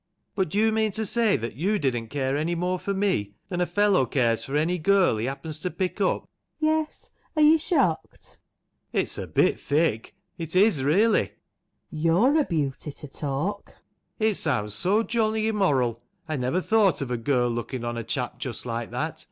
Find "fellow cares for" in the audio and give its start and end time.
3.67-4.55